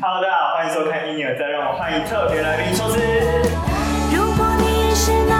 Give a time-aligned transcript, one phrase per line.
[0.00, 3.00] Hello，大家好，欢迎收看《婴儿在》，让我欢迎特别来宾寿司。
[4.14, 5.37] 如果你是那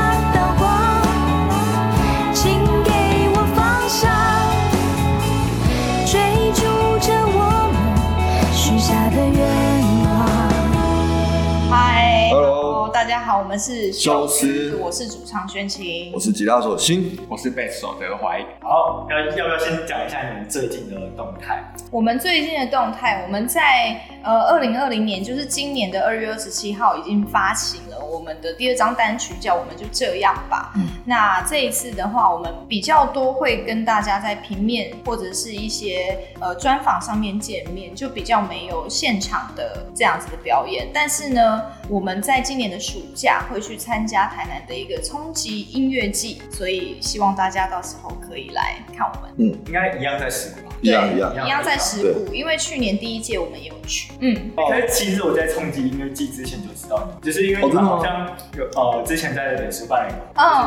[13.38, 16.18] 好，我们是修斯我是主唱宣晴我。
[16.18, 18.44] 是吉他手新，我是贝斯手德怀。
[18.60, 21.62] 好，要要不要先讲一下你们最近的动态？
[21.92, 30.72] 我们最近的动态，我们在呃二零二零年，就是今年的二月二十七号已经发行了我们的第二张单曲，叫《我们就这样吧》。
[30.78, 40.88] 嗯那这一次的话，我们比较多会跟大家在平面或者是一些呃专访上面见面，就比较没有现场的这样子的表演。
[40.92, 49.30] 但是呢，我们在今年的暑假会去参加台南的一个冲击音乐季，所以希望大家到时候可以来看我们。
[49.38, 50.67] 嗯应该一样在石鼓吧？
[50.80, 51.34] 一样一样。
[51.34, 54.12] 一样在石鼓，因为去年第一届我们也有去。
[54.20, 60.08] 嗯，可是其实我在冲击音乐季之前就知道你，就是因为好像有呃之前在脸书办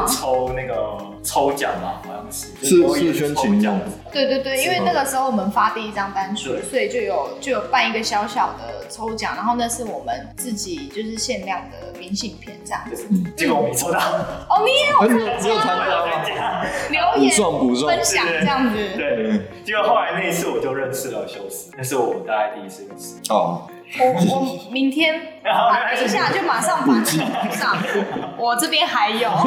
[0.08, 3.80] 抽那个抽奖嘛，好像是是是宣抽奖
[4.12, 13.06] 对对对，因为那个时候我们发第一张单曲，所以就有就有办一个小小的抽奖，然后那是我们自己就是限量的明信片这样子。
[13.38, 14.00] 结果我没抽到，
[14.50, 16.66] 哦，你也有哎你有你有参加吗？
[16.90, 17.32] 留言
[17.88, 18.76] 分享这样子。
[18.98, 23.16] 对，结果后来那一次我就认识了修斯，那是我大概第一次认识。
[23.30, 23.68] 哦，
[24.00, 27.78] 我我明天啊，等一下就马上把这个补上，
[28.38, 29.30] 我这边还有。
[29.30, 29.44] 啊，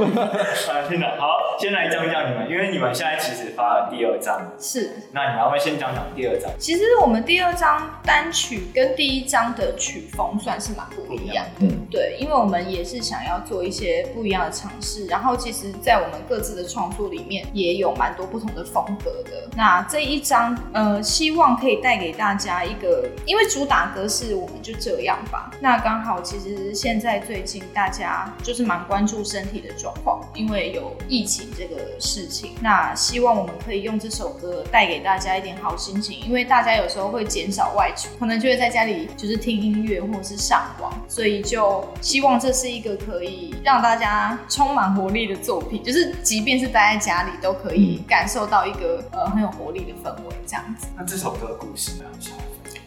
[0.88, 5.04] 真的好，先来讲讲你们，因为你们现在其实发了第二张，是。
[5.12, 6.50] 那你要不要先讲讲第二张？
[6.58, 11.86] 其实我们第二张单曲跟第一张的曲风算是蛮不一样的，嗯。
[11.90, 19.48] 对，因为我们也是想要做一些不一样的尝试，然后其实，在我们各自的创作里面也有蛮多不同的风格的。
[19.56, 25.50] 那这一张，呃，希望可以带给大家一个，因为主打歌是我们就这样吧。
[25.60, 32.52] 那刚好，其实现在最近大家就是蛮关注身体的状况，因为有疫情这个事情。
[32.60, 50.86] 那希望我们可以用这首歌带给大家一点好心情，因为大家有时候会减少外出，可能就会在家里就是听音乐或者是上网，所以就希望这是一个可以让大家充满活力的作品，就是即便是待在家里都可以感受到一个呃很有活力的氛围这样子。
[50.96, 52.04] 那这首歌的故事呢？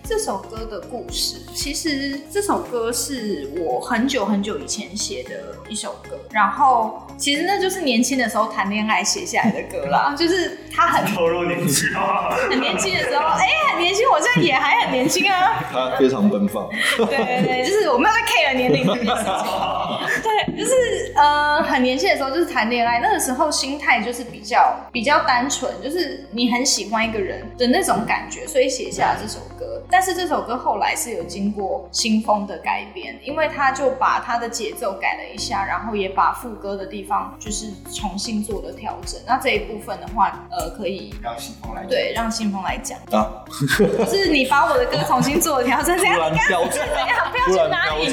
[0.08, 12.34] 这首歌的故事，其实这首歌是我很久很久以前写的一首歌，然后其实那就是年轻的时候谈恋爱写下来的歌啦， 就是他很透露年纪哦。
[12.50, 15.62] 很年轻的时候，哎、很年轻，我现在也还很年轻啊。
[15.70, 20.24] 他非常奔放，对对对，就是我没有在 care 年龄这件事情。
[20.24, 20.74] 对，就是
[21.18, 29.82] 呃，很年轻的时候就是谈恋爱，那个时候心态就是比较比较单纯，就是你很喜欢一个人的那种感觉，所以写下了这首歌。
[29.90, 39.20] 但是这首歌后来是有经过新风的改编，因为他就把他的节奏改了一下，然后也把副歌的地方就是重新做了调整。
[39.26, 41.90] 那这一部分的话，呃，可以让新风来讲。
[41.90, 43.44] 对让新风来讲，啊，
[43.80, 46.16] 就是你把我的歌重新做了调整，这样？
[46.16, 47.32] 突然你刚飙刚是怎样？
[47.32, 48.06] 不要去哪里？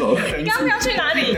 [0.43, 1.35] 你刚刚要去哪里？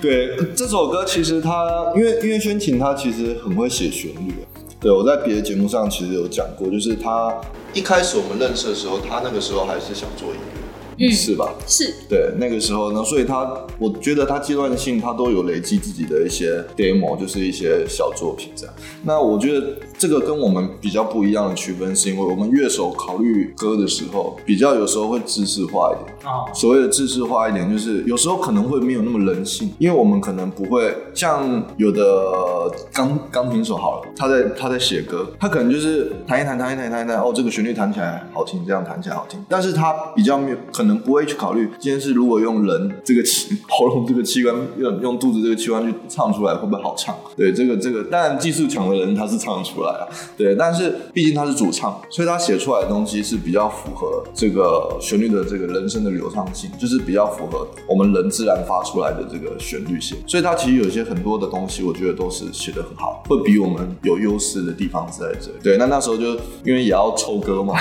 [0.00, 4.32] 对，这首歌其实他，因为因为宣晴，他其实很会写旋律。
[4.80, 7.34] 对，我在别的节目上其实有讲过，就是他
[7.72, 10.60] 一开始我们认识的时候，他那个时候还是想做音乐，
[10.98, 11.52] 嗯是吧？
[11.66, 18.74] 是对，那个时候呢，所以他，我觉得他阶段性他都有累积自己的一些 demo，就是一些小作品这样。
[19.02, 26.16] 那我觉得这个跟我们比较不一样的区分，是因为我们乐手考虑歌的时候，比较有时候会知识化一点。
[26.24, 47.16] 哦，所谓的知识化一点，就是有时候可能会没有那么人性，因为我们可能不会像有的钢钢琴手好了，他在他在写歌，他可能就是弹一弹弹一弹弹一弹，哦，这个旋律弹起来好听，这样弹起来好听，但是他比较没有可可能不会去考虑，今天是如果用人这个器喉咙这个器官，用用肚子这个器官去唱出来会不会好唱？
[47.34, 50.04] 对，这个这个，当然技术强的人他是唱得出来啊，
[50.36, 60.18] 对，但是毕竟他是主唱，所以他写出来的东西是比较符合这个旋律的这个人声的流畅性，就是比较符合我们人自然发出来的这个旋律性。
[60.26, 65.56] 所以他其实有些很多的东西，我觉得都是写得很好，会比我们有优势的地方是在这里。
[65.62, 67.74] 对，那那时候就因为也要抽歌嘛。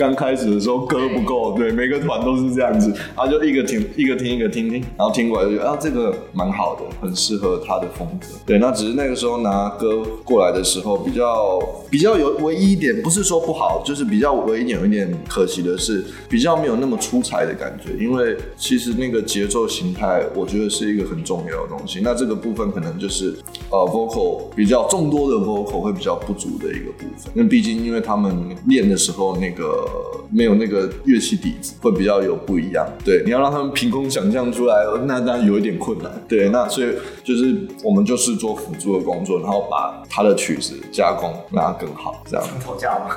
[0.00, 8.26] 刚开始的时候歌不够，对，每个团都是这样子，然后就一个听一个听一个听听，然后听过来就觉得啊这个蛮好的，很适合他的风格。
[8.46, 11.58] 对，那只是那个时候拿歌过来的时候，比较
[11.90, 22.00] 比较有唯一一点，不是说不好，就是比较唯一一点有一点可惜的是，比较没有那么出彩的感觉，因为其实那个节奏形态，我觉得是一个很重要的东西。
[22.02, 23.36] 那这个部分可能就是
[23.70, 29.89] 呃 vocal 比较众多的 vocal 会比较不足的一个部分，因为毕竟因为他们练的时候那个
[30.30, 32.86] 没有那个乐器底子，会比较有不一样。
[33.04, 34.74] 对，你要让他们凭空想象出来，
[35.06, 36.10] 那当然有一点困难。
[36.28, 36.94] 对，那所以
[37.24, 42.46] 就是我们就是做辅助的工作，然后把他的曲子加工让它更好，这样。
[42.64, 43.16] 吵架吗？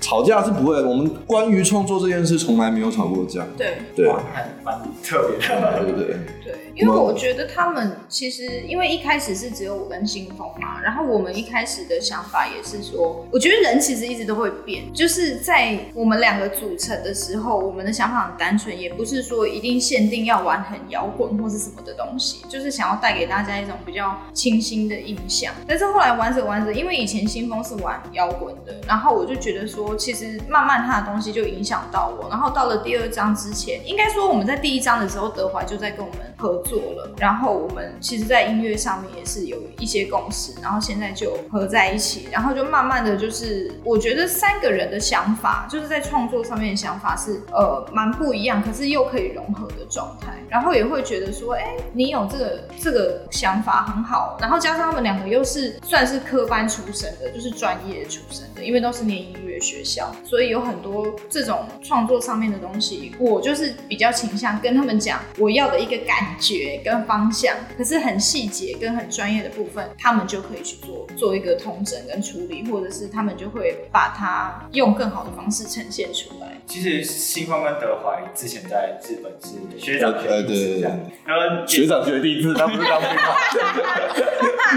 [0.00, 3.46] 吵架是不会，我们关于创作这件事从来没有吵过架。
[3.56, 5.84] 对对哇，还蛮特别的。
[5.84, 6.16] 对对对。
[6.44, 25.54] 对，因为我觉得他们其实，因为一开始是只有我跟新峰嘛，然后我们一开始的想法也是说，我觉得人其实一直都会变，就是在我我们两个组成的时候，我们的想法很单纯，也不是说一定限定要玩很摇滚或是什么的东西，就是想要带给大家一种比较清新的印象。
[25.64, 76.60] 但是后来玩着玩着，因为以前新风是玩摇滚的，然后我就觉得说，其实慢慢他的东西就影响到我，然后到了第二章之前，应该说我们在第一章的时候，德怀就在跟我们合作了，然后我们其实，在音乐上面也是有一些共识，然后现在就合在一起，然后就慢慢的就是，我觉得三个人的想法，就是在创作上面的想法是呃蛮不一样，可是又可以融合的状态，然后也会觉得说，哎、你有这个这个想法很好，然后加上他们两个又是算是科班出身的，就是专业出身的，因为都是念音乐学校，所以有很多这种创作上面的东西，我就是比较倾向跟他们讲我要的一个感觉跟方向，可是很细节跟很专业的部分，他们就可以去做做一个通整跟处理，或者是他们就会把它用更好的方式呈现出来。
[76.66, 83.36] 其实新方跟德怀之前在日本是学长学呃对弟对对制这样，然后学长学弟制，他不是当兵吗？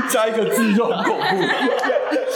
[0.09, 1.23] 加一个字就很恐怖。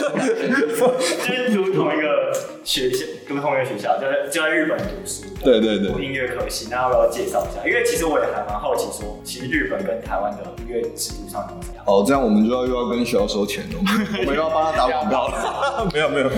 [0.00, 2.32] 就是读同一个
[2.64, 5.24] 学校，读同一个学校，就在就在日本读书。
[5.42, 7.66] 对对对读音乐科系，那要不要介绍一下？
[7.66, 11.84] 因为其实我也还蛮好奇说，其实日本跟台湾的音乐制度上有什么样？
[11.86, 15.88] 哦，这样我们就要又要跟学校收钱了，我们我们又要帮他打广告了。
[15.92, 16.30] 没 有没有，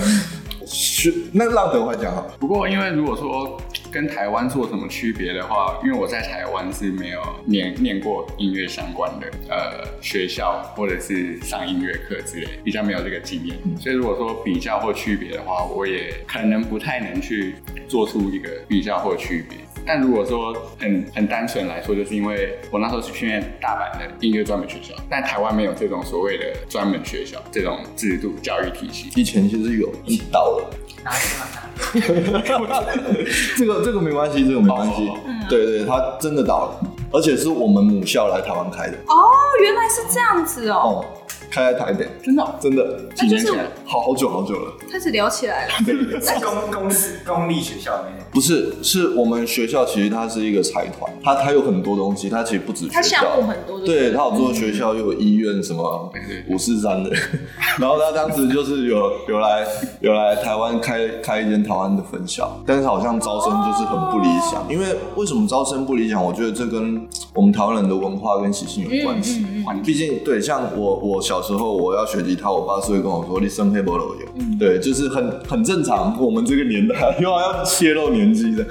[0.67, 2.35] 学那让德华讲好了。
[2.38, 3.61] 不过，因为如果说
[3.91, 13.56] 跟台湾做什么区别的话，因为我在台湾是没有念念过音乐相关的呃学校，或者是上音乐课之类，比较没有这个经验。
[13.79, 17.56] 所以如果说比较或区别的话，我也可能不太能去
[17.88, 19.59] 做出一个比较或区别。
[19.87, 29.11] 但如果说很很单纯来说，就是因为我那时候是去念大阪的音乐专门学校，但台湾没有这种所谓的专门学校这种制度教育体系。
[29.20, 29.93] 以前其实有
[30.31, 30.70] 到了，
[31.05, 31.49] 哪里哪
[33.56, 35.08] 这个这个没关系，这个没关系。
[35.08, 35.19] 哦。
[35.50, 36.81] 对对，他真的倒了，
[37.12, 38.96] 而且是我们母校来台湾开的。
[39.08, 39.28] 哦，
[39.61, 41.05] 原来是这样子哦，哦，
[41.52, 42.43] 开在台北，真的？
[42.43, 43.70] 哦、真的那就是几年前。
[43.84, 44.72] 好好久好久了。
[44.90, 45.72] 开始聊起来了。
[45.84, 53.46] 是 公公司公立学校里面，不是，是我们学校其实它是一个财团，它它有很多东西，它其实不止学它项校目。
[53.46, 56.10] 很多，对，它有做学校，又有医院，什么
[56.49, 57.10] 五四三的，
[57.78, 59.66] 然后他当时就是有有来
[60.00, 66.22] 有来台湾开开一间台湾的分校，但是好像招生就是很不理想，因为为什么招生不理想？
[66.25, 69.40] 我觉得这跟我们台湾人的文化跟习性有关系。
[69.40, 74.22] 嗯嗯毕竟对，像我我小时候我要学吉他，我爸是会跟我说你生黑波罗有，
[74.58, 76.16] 对，就是很很正常。
[76.18, 78.64] 我们这个年代 又要泄露年纪的，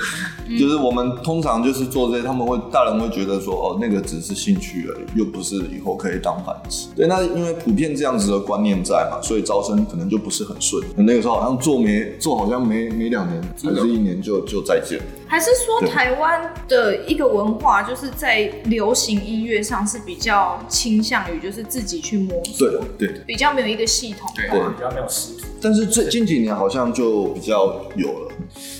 [0.59, 6.87] 就是我们通常就是做这些，他们会大人会觉得说哦，那个只是兴趣而已，又不是以后可以当饭吃。
[6.95, 10.83] 对，那因为普遍这样子的观念在嘛，所以招生可能就不是很顺。
[10.95, 14.99] 那个时候好像做没做，好像没没两年还是一年就就再见。
[15.27, 24.69] 还是说台湾的一个文化，就是在流行音乐上是比较倾向于就是自己去摸索，对对，比较没有一个系统对化。
[24.69, 25.49] 比较没有系统。
[25.61, 28.31] 但是最近几年好像就比较有了，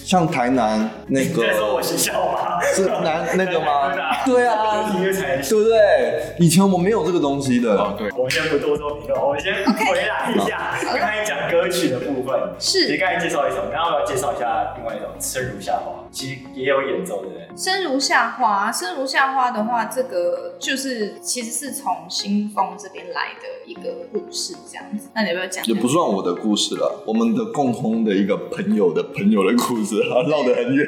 [0.04, 2.60] 像台南那你在说我学校吗？
[2.74, 3.94] 是南那个吗？
[4.26, 6.36] 对啊，音乐才对不对？
[6.40, 7.76] 以前我们没有这个东西的。
[7.76, 12.40] 哦，对，我们先不多说评论，我们先回来一下刚才讲歌曲的部分。
[12.60, 17.48] 是你刚才介绍一首，然后我要介绍一下另外一首《生如夏花》，其实也有演奏，对不对？
[17.58, 25.10] 生如夏花，生如夏花的话，这个就是其实是从新丰这边来的一个故事，这样子。
[25.16, 25.66] 那你要不要讲？
[25.66, 30.88] 也不算我的故事了，我们的共同的一个朋友的朋友的故事啊，绕得很远。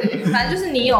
[0.00, 0.96] 对， 反正就是你有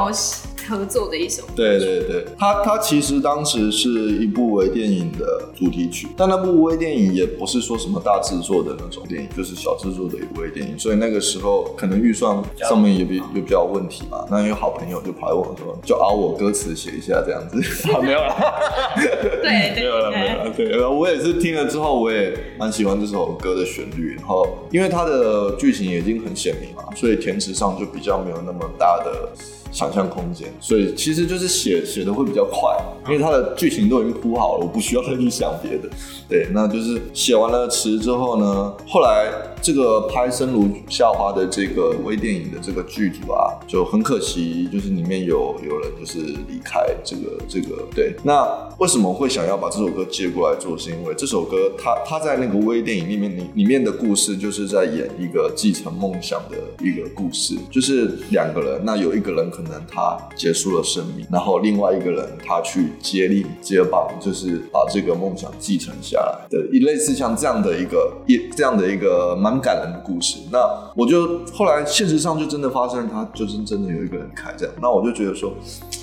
[0.69, 1.43] 合作的一首。
[1.57, 14.25] 对对对，它它其实当时是一部微电影的主题曲，但那部微电影也不是说什么大制作的那种电影，就是小制作的一部微电影，所以那个时候可能预算上面也比也比较问题嘛。
[14.31, 17.59] 那有好朋友就跑来问我说，就熬我歌词写一下这样子，
[17.91, 18.37] 啊没有了。
[19.43, 20.53] 对没有了，没有了。
[20.57, 24.15] 对，然后我也是听了之后，我也蛮喜欢这首歌的旋律。
[24.17, 29.29] 然后，因为它的剧情已经很鲜明嘛，所以对填词上就比较没有那么大的
[29.71, 30.49] 想象空间。
[30.59, 35.89] 所以其实就是写写的会比较快，因为它的剧情都已经铺好了，我不需要再去想别的。
[36.29, 39.31] 对，那就是写完了词之后呢，后来
[39.63, 48.15] 这个拍《生如夏花》的这个微电影的这个剧组啊，就很可惜，就是里面有有人就是离开这个这个对。
[48.25, 48.47] 那
[48.79, 50.71] 为什么会想要把这首歌接过来做？
[50.81, 70.39] 是因为这首歌它它在那个微电影里面里里面的故事就是在演一个继承梦想的一个故事，就是两个人，那有一个人可可能他结束了生命，然后另外一个人他去接力接棒，就是把这个梦想继承下来的，一类似像这样的一个一这样的一个蛮感人的故事。
[70.51, 70.59] 那
[70.97, 75.53] 我就后来现实上就真的发生，他就是真的有一个人开这样，那我就觉得说。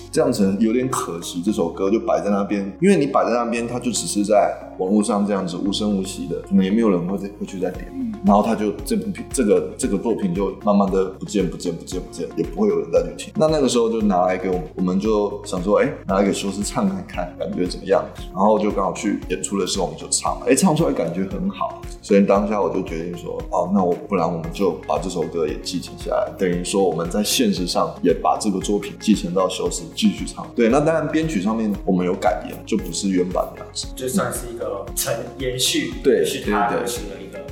[0.09, 7.85] 这样子有点可惜，这首歌就摆在那边，因为你摆在那边，它就只是在网络上这样子无声无息的，可能也没有人会会去再点，
[8.25, 13.33] 然后他就这部品这个这个作品就慢慢的不见不见不见不见，也不会有人再去听。
[13.36, 18.03] 那那个时候就拿来给我们，我们就想说，哎，拿来给修斯唱看看，感觉怎么样？
[18.33, 30.45] 然后就刚好去演出的时候，我们就唱，哎，唱出来感觉很好，所以当下我就决定说，哦，那我不然我们就把这首歌也继承下来，等于说我们在现实上也把这个作品继承到修斯继续唱。
[30.55, 33.88] 对，那当然编曲上面我们有改编，就不是原版的样子。
[33.95, 36.86] 就算是一个承延续，对是他的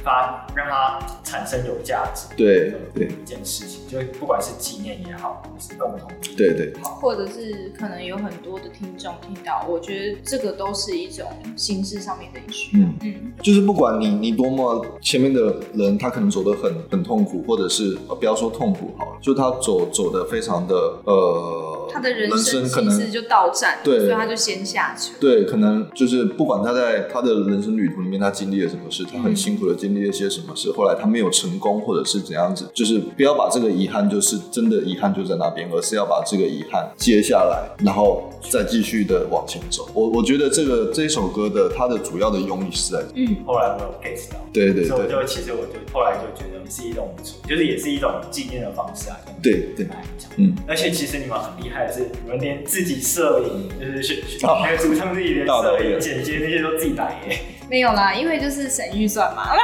[0.05, 12.77] 发，让它产生有价值的对对一件事情，就不管是纪念也好，或是共同对对好，或者是可能有很多的听众听到，我觉得这个都是一种形式上面的延续。
[12.77, 12.95] 嗯。
[13.01, 25.13] 嗯，就是不管你你多么前面的人，他可能走得很很痛苦，或者是、呃、不要说痛苦好了，就他走走的非常的呃，他的人人生可能就到站，对所以他就先下车。
[25.19, 39.87] 对，可能就是不管他在他的人生旅途里面，他经历了什么事，他很辛苦的经历了些什么事，后来他没有成功，或者是怎样子，就是不要把这个遗憾，就是真的遗憾就在那边，而是要把这个遗憾接下来，然后再继续的往前走。
[39.93, 47.13] 我我觉得这个这一首歌的它的主要的用意是在，嗯，后来我有 get 到，对对对所以我就其实我就后来就觉得是一种，
[47.47, 49.17] 就是也是一种纪念的方式啊。
[49.41, 57.39] 对对来讲，嗯，而且其实你们很厉害的是，你们连自己摄影，就是是哦那个主唱自己连摄影、剪接那些都自己打耶。
[57.69, 59.55] 没有啦，因为就是省预算嘛，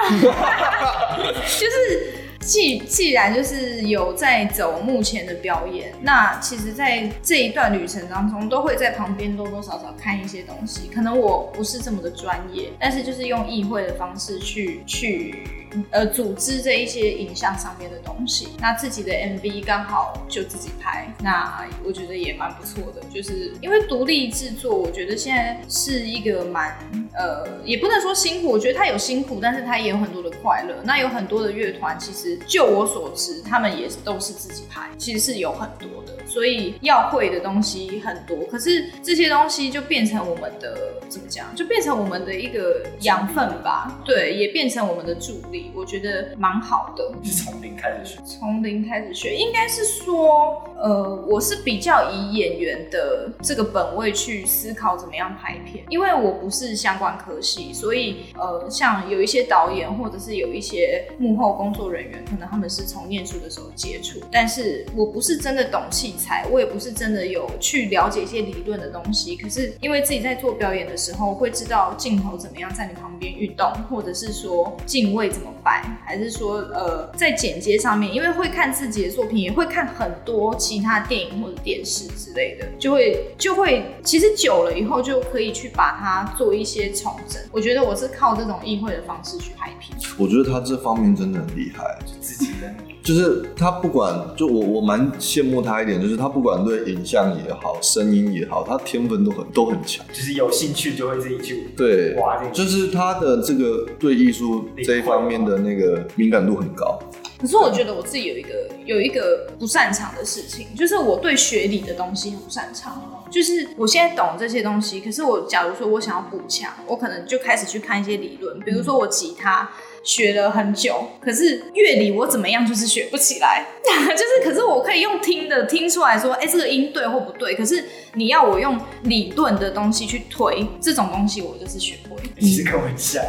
[1.16, 2.18] 就是。
[2.44, 10.90] 既既然就是有在走目前的表演，那其实，在这一段旅程当中，都会在旁边多多少少看一些东西。
[10.92, 15.44] 可能我不是这么的专业，但是就是用意会的方式去去
[15.90, 18.50] 呃组织这一些影像上面的东西。
[18.60, 23.02] 那自己的 MV 刚好就自己拍，那我觉得也蛮不错的。
[23.14, 26.78] 就是因为独立制作，我觉得现在是一个蛮
[27.14, 30.76] 呃，也不能说辛苦，我觉得它有辛苦，但是它也有很多的快乐。
[30.84, 38.38] 那有很多的乐团，其实就我所知，他们也都是自己拍，其实是有很多的，所以要会的东西很多。
[38.46, 40.78] 可是这些东西就变成我们的
[41.10, 47.12] 怎么讲，就变成我们的一个养分吧，对，也变成我们的助力，我觉得蛮好的。
[47.24, 87.42] 是从零开始学，从零开始学，应该是说，呃，我是比较以演员的这个本位去思考怎么样拍片，因为我不是相关科系，所以呃，像有一些导演或者是有一些幕后工作人员，可能他们是从念书的时候接触，但是我不是真的懂器材，我也不是真的有去了解一些理论的东西，可是因为自己在做表演的时候，会知道镜头怎么样在你旁边运动，或者是说镜位怎么白，还是说呃在剪接上面，因为会看自己的作品，也会看很多其他电影或者电视之类的，就会就会其实久了以后就可以去把它做一些重整。
[87.52, 89.98] 我觉得我是靠这种议会的方式去拍片。
[90.18, 91.98] 我觉得他这方面真的很厉害。
[92.20, 92.68] 自己的
[93.14, 100.06] 就是他不管，就我我蛮羡慕他一点，就是他不管对影像也好，声音也好，他天分都很都很强。
[100.14, 106.98] 就是有兴趣就会自己去对挖进，去就是他的这个对艺术这一方面的那个敏感度很高。
[107.38, 108.50] 可是我觉得我自己有一个
[108.86, 113.26] 有一个不擅长的事情，就是我对学理的东西很不擅长。
[113.30, 119.70] 就是我现在懂这些东西，可是我假如说我想要补强，我可能就开始去看一些理论，比如说我吉他。
[120.04, 127.56] 学了很久，可是乐理我怎么样就是学不起来， 就是可是我可以用听的听出来说，哎、这个音对或不对。
[127.56, 127.84] 可是
[128.16, 132.22] 你要我用理论的东西去推这种东西，我就是学不会。
[132.38, 133.24] 你是跟我很像，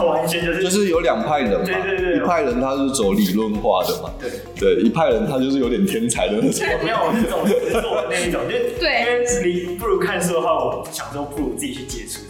[0.00, 4.30] 我完全就是就是有两派人嘛，对对对一派人他是走理论化的嘛，对。
[4.58, 6.66] 对，一派人他就是有点天才的那种。
[6.82, 12.20] 没有，我是这种实做的那一种，就对因为你不如看书的话，我想说不如自己去接触。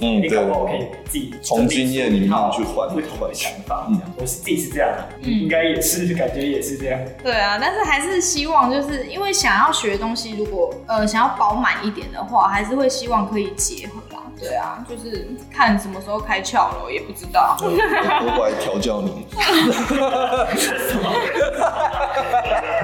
[0.00, 3.86] 嗯你搞不好对可以自己从经验里面去换不同的想法。
[3.88, 6.98] 嗯，我是自己是这样的，嗯应该也是 感觉也是这样。
[7.22, 14.20] 对啊，但是还是希望，就是因为想要学的东西，如果呃想要饱满一点的话，还是会希望可以结合啦。
[14.40, 17.56] 对啊，就是看什么时候开窍了，我也不知道。
[17.60, 19.24] 我我过来调教你。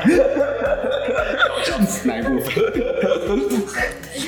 [2.05, 2.55] 哪一部分？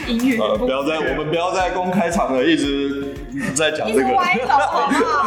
[0.06, 3.14] 音乐呃，不要在我们不要在公开场合一直
[3.54, 4.08] 在讲一这个。
[4.08, 5.22] 直歪头，好不好？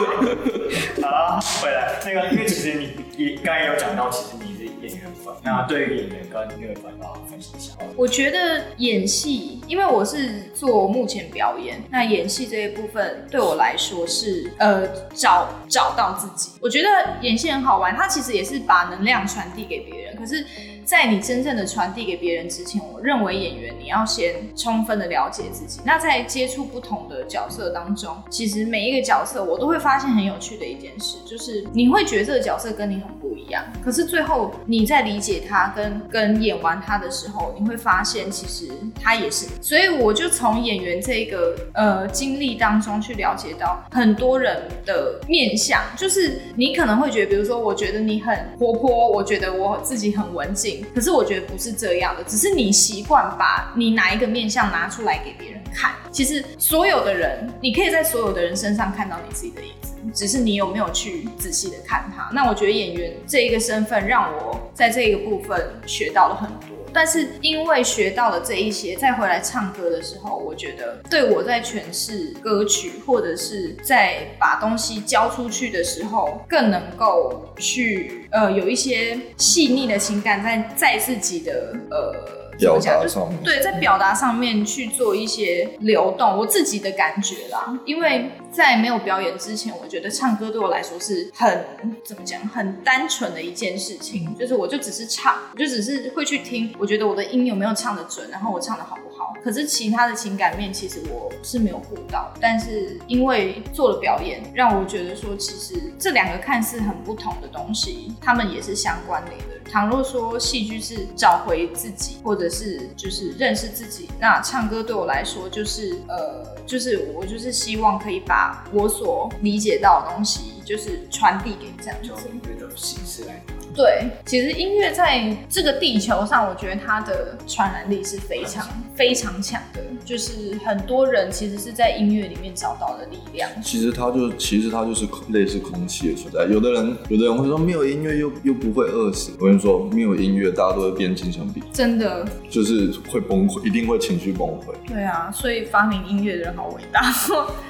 [1.01, 7.73] 好啦，回来那个，因为其实你也刚才有讲到，其实你是演员粉，那对于演员跟音乐粉要分析一下。
[7.95, 16.51] 我觉得演戏，因为我是做目前表演，那演戏这一部分对我来说是呃找找到自己。
[16.61, 16.87] 我觉得
[17.21, 20.15] 演戏很好玩，它其实也是把能量传递给别人。
[20.15, 20.45] 可是，
[20.85, 25.81] 在你真正的传递给别人之前，我认为演员你要先充分的了解自己。
[25.83, 39.47] 那在接触不同的角色当中，其实每一个角色我都会发现很有趣的一件事，就是你会觉得这个角色跟你很不一样，可是最后你在理解他跟 跟演完他的时候，你会发现其实他也是。
[39.61, 55.93] 所以我就从演员这个呃经历当中去了解到很多人的面相，就是你可能会觉得，比如说我觉得你很活泼，我觉得我自己很文静，可是我觉得不是这样的，只是你习惯把你哪一个面相拿出来给别人看。
[56.11, 59.93] 其实所有的人，你可以在所有的人身上看到你自己的影子。
[60.13, 62.29] 只是你有没有去仔细的看他？
[62.31, 66.74] 那我觉得演员这一个身份让我在这个部分学到了很多。
[66.95, 82.45] 但是因为学到了这一些，再回来唱歌的时候，我觉得对我在诠释歌曲或者是在把东西交出去的时候，更能够去呃有一些细腻的情感在在自己的呃。
[82.57, 87.77] 表达就是上面对，在表达上面去做一些流动，我自己的感觉啦。
[87.85, 91.65] 因为在没有表演之前，我觉得唱歌对我来说是很
[92.05, 99.33] 怎么讲，很单纯的一件事情，就是我就只是唱，我就只是会去听，我觉得我的音有没有唱得准，然后我唱的好不好。
[99.43, 102.33] 可是其他的情感面，其实我是没有顾到。
[102.39, 109.55] 但是因为做了表演，让我觉得说，其实这两个看似很不同的东西，他们也是相关联的。
[109.69, 122.15] 倘若说戏剧是找回自己，或者是就是认识自己，那唱歌对我来说就是呃，就是我就是希望可以把我所理解到的东西，就是传递给这样子就。
[122.25, 123.41] 音乐的形式来，
[123.73, 133.49] 对，其实音乐在这个地球上，我觉得它的传染力是非常非常强的，就是很多人其实是在音乐里面找到的力量。
[133.61, 136.51] 其实它就其实它就是类似空气的存在。
[136.51, 139.31] 有的人有的人会说没有音乐又又不会饿死。
[139.39, 144.73] 我跟你说，没有音乐大家都会变金枪比，真的，就是会崩溃，一定会情绪崩溃。
[144.87, 147.13] 对啊，所以发明音乐的人好伟大。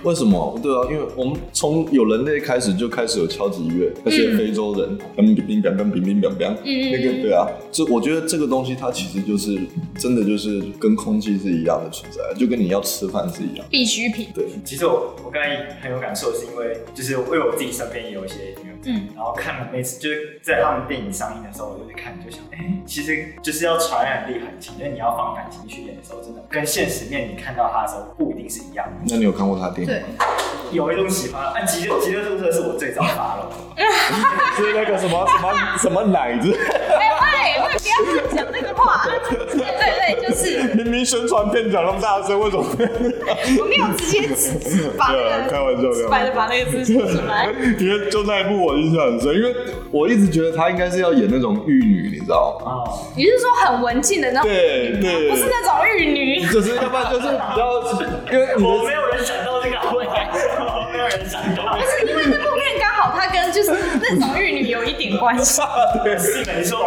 [0.03, 0.59] 为什么？
[0.65, 9.56] 对啊，因为我们从有人类开始就开始有敲击乐，那些非洲人，嗯，乒乒乓乓，乒乒，那个对啊，这我觉得这个东西它其实就是
[9.99, 14.30] 真的就是跟空气是一样的存在，就跟你要吃饭是一样，必需品。
[14.34, 18.56] 对，其实我我刚才很有感受，是因为就是为我自己身边也有一些
[18.88, 28.93] 嗯，然后看了每次就是在他们电影上映的时候，我就去看，就想，哎、其实就是要传染力很强，因为你要放感情去演的时候，真的跟现实面你看到他的时候不一定是一样的。
[29.10, 30.25] 那你有看过他电影吗？
[30.71, 33.49] 有一种喜欢，啊，极乐极乐宿舍是我最早发了，
[34.57, 39.05] 是那个什么什么什么奶子，哎喂喂，不要乱讲那个话。
[39.05, 42.65] 对对对，就是明明宣传片讲那么大声，为什么？
[43.59, 47.47] 我没有直接指指把对啊那个 开玩笑直白的把那个字说出来。
[47.79, 49.55] 因为就那一部我印象很深，因为
[49.91, 52.71] 我一直觉得他应该是要演那种玉女，你知道吗？
[52.71, 56.45] 哦，你是说很文静的那种对对不是那种玉女。
[56.45, 57.81] 就是要不然就是比较，
[58.31, 59.77] 因为我没有人想到这个，
[60.95, 61.34] parents.
[61.34, 62.31] I was you in
[63.05, 65.61] 好它跟就是 那种玉女有一点关系。
[66.03, 66.77] 对是没错，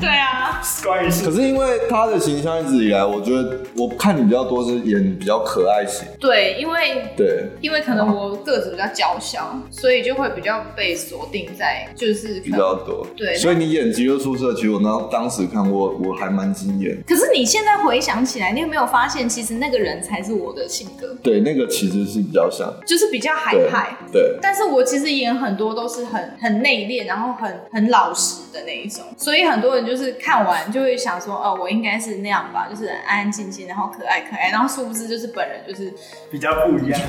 [0.00, 13.06] 对啊，关于可是因为他的形象一直以来，我觉得我看你比较多是演比较可爱型，对，因为对，因为可能我个子比较娇小，所以就会比较被锁定在就是比较多。
[13.16, 16.96] 对所以你演《极乐宿舍》，其实我当当时看我我还蛮惊艳。
[17.06, 23.96] 可是你现在回想起来，你有没有发现，其实那个人才是我的性格，对，那个其实是比较像，就是比较海派。
[24.12, 35.92] 对，但是我其实演很多都是很很内敛，然后很很老实的那一种，所以很多人就是看完就会想说，哦，我应该是那样吧，就是安安静静，然后可爱可爱，然后殊不知就是本人就是
[36.30, 37.00] 比较不一样。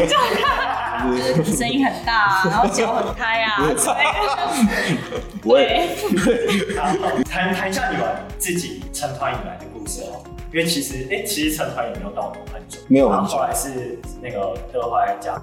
[1.10, 3.64] 就是声音很大啊，然后脚很开啊
[5.42, 5.90] 对，
[6.78, 6.88] 好
[7.30, 8.06] 谈谈一下你们
[8.38, 10.24] 自己成团以来的故事哦。
[10.52, 13.24] 因为其实哎、其实成团也没有到很久，没有很久。
[13.24, 15.34] 然后后来是那个德怀加，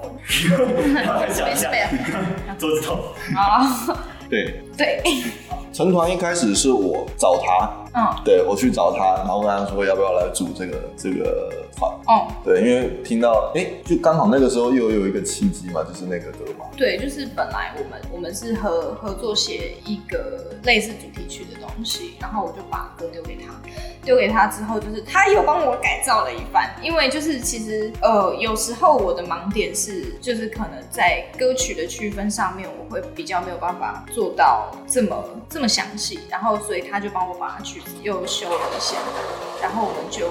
[0.00, 0.10] 哦，
[1.34, 1.70] 讲一下
[2.58, 2.98] 桌子痛，
[3.36, 3.66] 啊，
[4.30, 5.02] 对，对，
[5.72, 11.90] 成团一开始是我找他，嗯对我去找他，然后跟他说要不要来组这个这个团。
[12.06, 16.66] 哦，对，因为听到哎、就刚好那个时候又有一个契机嘛，就是那个歌嘛。
[16.76, 23.52] 对，就是本来我们我们是合合作写一个类似主题曲的东西，然后我就把歌丢给他，
[24.04, 38.96] 丢给他之后，就是他又帮我改造了一番，因为就是其实呃有时候我的盲点是就是可能在歌曲的区分上面，我会比较没有办法做到这么这么详细，然后所以他就帮我把曲子又修了一下，
[39.62, 40.28] 然后我们就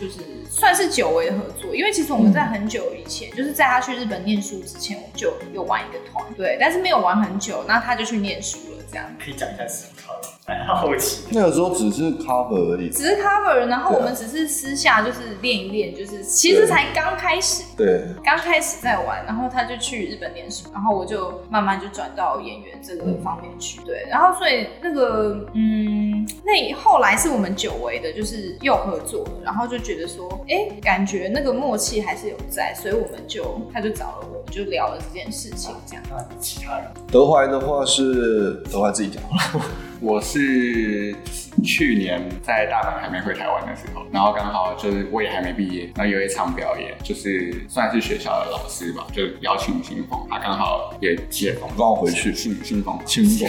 [0.00, 0.20] 就是
[0.50, 9.06] 算是久违合作，因为其实我们在很久以前，就是在他去日本念书之前，我们就有玩一个团，对，但是没有玩很久，那他就去念书了，这样。
[9.22, 10.35] 可以讲一下什么团吗？
[10.46, 11.24] 蛮好奇。
[11.30, 12.88] 那个时候只是 cover 而已。
[12.88, 23.80] 只是 cover，然后我们只是私下就是练一练，就是其实才刚开始，对，刚开始在玩，然后他就去日本念书，然后我就慢慢就转到演员这个方面去。
[23.84, 36.02] 对，然后所以那个嗯，那后来是我们久违的，就是又合作了，然后就觉得说，哎，感觉那个默契还是有在，所以我们就他就找了我，就聊了这件事情，这样。
[36.08, 39.22] 那其他人德怀的话是德怀自己讲，
[40.00, 41.45] 我是是。
[41.64, 53.48] 去年在大阪还没回台湾的时候，然后刚好就是我也还没毕业，然后有一场表演，就是算是学校的老师吧，就邀请新风，他刚好也解封，让我回去新新风，新风，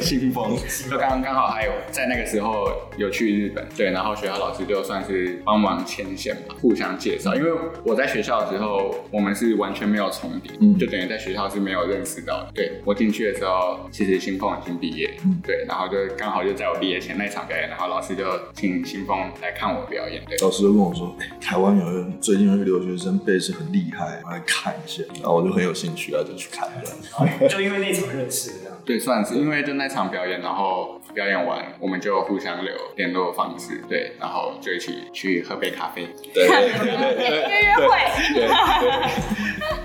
[0.00, 0.56] 新风，
[0.90, 7.50] 就刚刚好还有在那个时候有去日本，对，然后学校老师就算是帮忙牵线吧，互相介绍，因为
[7.84, 12.50] 我在学校的时候，我们是完全没有重叠，嗯就等于在学校是没有认识到的。
[12.54, 15.11] 对我进去的时候，其实新风已经毕业，
[15.42, 26.82] 对，然后就刚好就在我毕业前那场表演，然后老师就请新风来看我表演，对，老师就跟我说，哎台湾有人最近有一个留学生背是很厉害，我来看一下，然后我就很有兴趣啊，就去看了。
[27.48, 28.78] 就因为那场认识的这样。
[28.84, 37.96] 对，算是因为就那场表演，然后表演完我们就互相留联络方式，对，然后就一起去喝杯咖啡，对， 约约会，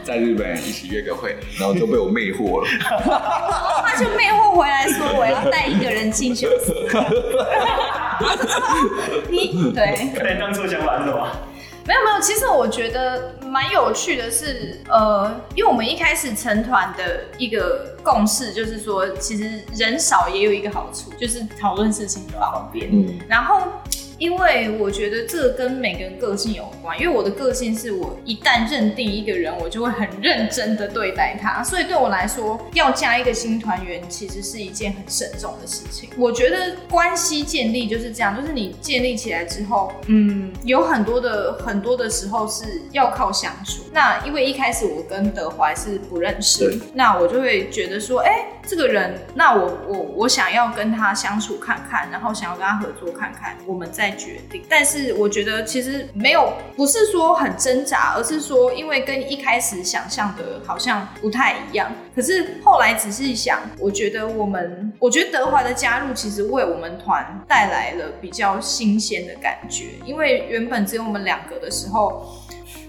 [0.08, 2.68] 在日本一起约个会，然后就被我魅惑了。
[3.86, 6.74] 他就魅惑回来说我要带一个人进修所。
[9.30, 10.10] 你对。
[10.16, 11.28] 那你当初想法是什么？
[11.86, 22.90] 没有没有，其实我觉得蛮有趣的是，呃，因为我们一开始成团的一个共识就是说，其实人少也有一个好处，就是讨论事情比较方便。
[22.92, 23.62] 嗯，然后，
[24.18, 36.10] 因为我觉得这跟每个人个性有关，因为我的个性是我一旦认定一个人，我就会很认真的对待他，所以对我来说，要加一个新团员其实是一件很慎重的事情。
[36.18, 43.84] 我觉得关系建立就是这样，就是你建立起来之后，嗯，有很多的很多的时候是要靠相处。
[43.94, 54.64] 那因为一开始我跟德怀是不认识，那我就会觉得说，哎、这个人，那我我我想要跟他相处看看，然后想要跟他合作看看，我们决定。
[54.70, 61.92] 但是我觉得其实没有，不是说很挣扎，而是说因为跟一开始想象的好像不太一样。
[62.16, 72.26] 可是后来仔细想，我觉得我们，我觉得德华的加入其实为我们团带来了比较新鲜的感觉，因为原本只有我们两个的时候。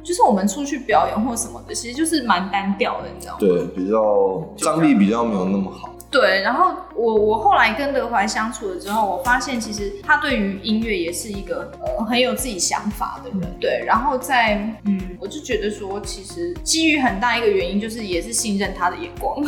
[0.00, 3.38] 就是我们出去表演或什么的，其实就是蛮单调的，你知道吗？
[3.40, 5.94] 对，比较张力比较没有那么好。
[6.10, 13.40] 对，然后我我后来跟德怀相处了之后，我发现其实他对于音乐也是一个呃很有自己想法的人。
[13.60, 19.44] 对，然后在嗯，我就觉得说，其实基于很大一个原因，就是也是信任他的眼光。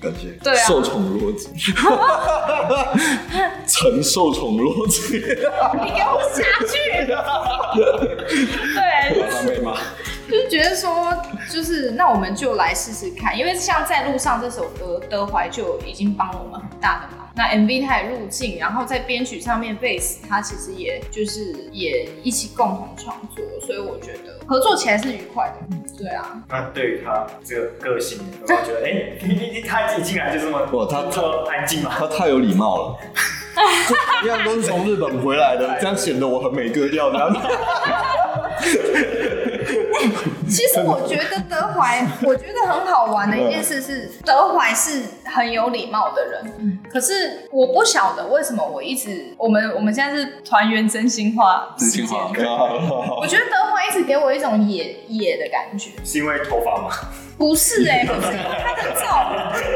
[0.00, 0.32] 感谢。
[0.42, 1.52] 对啊受宠若惊。
[3.66, 5.20] 曾受宠若惊。
[5.20, 7.06] 你给我下去！
[8.74, 9.76] 对，马上被骂。
[10.32, 11.14] 就是觉得说，
[11.50, 17.28] 就是那我们就来试试看，因为像在路上这首歌，德怀就已经帮了我们很大的忙。
[17.36, 25.76] 那 MV 他也入境，然后在编曲上面贝斯他其实也就是也一起共同创作，所以我觉得合作起来是愉快的。
[25.98, 31.90] 对啊，那对于他这个个性，我觉得，哎、你你你他一进来就这么哇他这么安静嘛？
[31.98, 32.96] 他太有礼貌了。
[34.24, 37.30] 一样都是从日本回来的，这样显得我很美格调这样。
[40.52, 46.78] 其实我觉得德怀，我觉得很好玩的一件事是，德怀是很有礼貌的人。
[46.90, 52.30] 可是我不晓得为什么我一直，我们我们现在是团员真心话时间真心话
[53.20, 56.90] 我觉得德怀一直给我一种野野的感觉，是因为头发吗？
[57.38, 58.20] 不是哎、不是
[58.62, 59.32] 他的照，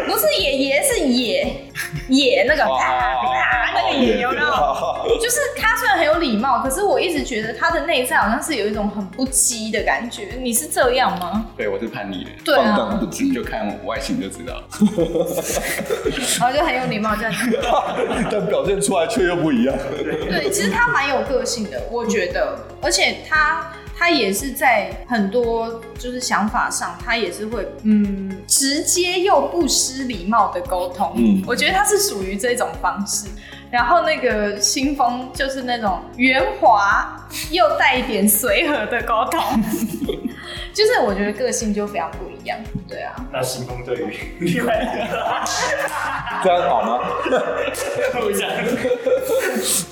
[0.07, 1.67] 不是野野是野
[2.09, 5.19] 野那个啪啪那个野有没有？
[5.21, 10.29] 就是他虽然很有礼貌，可是我一直觉得他的内在好像是有一种很不羁的感觉。
[10.39, 11.47] 你是这样吗？
[11.57, 14.63] 对，我是叛逆的，对放啊，荡不羁，就看外形就知道。
[16.41, 17.59] 然后就很有礼貌这样子。
[18.31, 19.75] 但表现出来却又不一样。
[20.29, 31.15] 对，其实他蛮有个性的，我觉得，而且他他也是在很多就是想法上，他也是会嗯直接又不失礼貌的沟通。
[31.17, 33.29] 嗯我觉得他是属于这种方式。
[33.77, 39.39] 然后那个新风就是那种圆滑又带一点随和的沟通，
[40.73, 42.59] 就是我觉得个性就非常不一样。
[42.89, 47.01] 对啊，那新风对于另外一这样好吗？
[47.29, 48.49] 个不讲，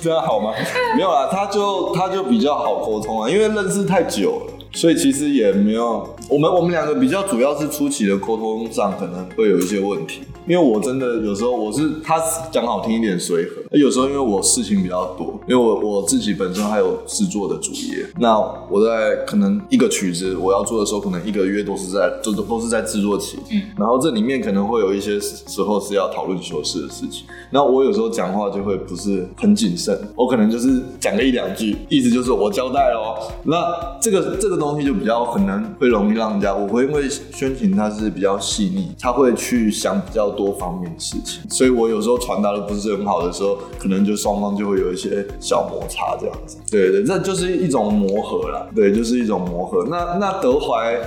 [0.01, 0.51] 这样好吗？
[0.95, 33.17] 没有啦，他就他就比较好沟通啊，因为认识太久了，所以其实也没有我们我们两个比较主要是初期的沟通上可能会有一些问题，因为我真的有时候我是他讲好听一点随和，有时候因为我事情比较多，因为我我自己本身还有制作的主业，那我在可能一个曲子我要做的时候，可能一个月都是在都都都是在制作期，嗯，然后这里面可能会有一些时候是要讨论修饰的事情，那我有时候讲话就会不是很谨慎，我可能就是讲个一两句，意思就是我交代哦。
[33.43, 33.57] 那
[33.99, 46.57] 这个这个东西就比较很难会容易让人家，我会因为宣情它是比较细腻，他会去想比较多方面的事情，所以我有时候传达的不是很好的时候，可能就双方就会有一些小摩擦这样子。
[46.69, 49.85] 对对，这就是一种磨合啦，对，就是一种磨合。
[49.89, 50.99] 那那德怀。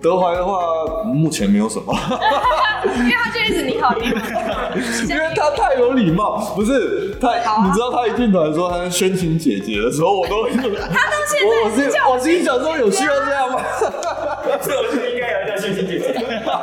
[0.00, 1.94] 德怀的话，目前没有什么，
[2.98, 4.74] 因为他就一直你好你好，
[5.08, 10.66] 因为他太有礼貌，不是他，啊你知道他一进团说他是宣晴姐姐的时候，我都会， 他到
[11.30, 13.62] 现在我我是我心想说有需要这样吗？
[14.60, 16.11] 所以我觉得应该有一叫宣晴姐姐。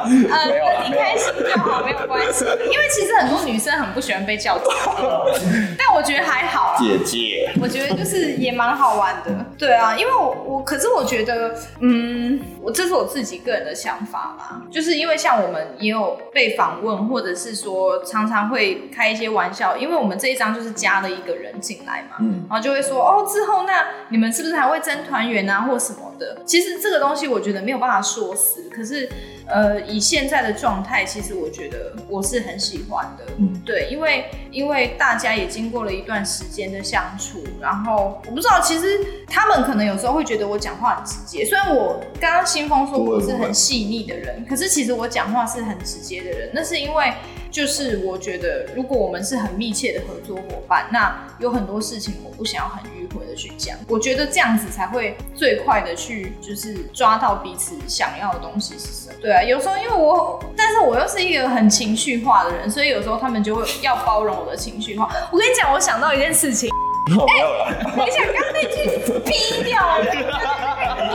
[0.30, 2.46] 呃，你开心就好，没有关系。
[2.46, 4.66] 因为其实很多女生很不喜欢被叫姐
[4.98, 6.78] 姐， 但我觉得还好啊。
[6.80, 22.46] 姐姐，我觉得就是也蛮好玩的，对啊，因为我我可是我觉得，嗯，我这是我自己个人的想法啦，就是因为像我们也有被访问，或者是说常常会开一些玩笑，因为我们这一张就是加了一个人进来嘛，嗯。
[22.50, 26.42] 然后就会说哦，之后那你们是不是还会争团员啊，或什么的？
[26.46, 29.08] 其实这个东西我觉得没有办法说死，可是
[29.50, 33.62] 呃，以现在的状态，其实我觉得我是很喜欢的，嗯。
[33.66, 47.14] 对，因为因为大家也经过了一段时间的相处，然后我不知道，其实他们可能有时候会觉得我讲话很直接，虽然我刚刚新风说我是很细腻的人，可是其实我讲话是很直接的人，那是因为
[47.52, 59.14] 就是我觉得如果我们是很密切的合作伙伴，那有很多事情我不想要很迂回的去讲，我觉得这样子才会最快的去就是抓到彼此想要的东西是什么。
[59.22, 65.10] 对啊，有时候因为我，但是我又是一个很情绪化的人，所以有时候他们就会要包容我的情绪化。
[65.32, 66.70] 我跟你讲，我想到一件事情，
[67.10, 70.06] 没有啦，等一下，刚刚那句逼掉了，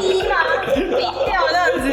[0.01, 0.37] 逼吗？
[0.75, 0.81] 逼
[1.27, 1.91] 掉这样子。